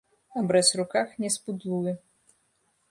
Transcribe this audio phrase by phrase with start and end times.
[0.39, 1.93] Абрэз у руках не спудлуе.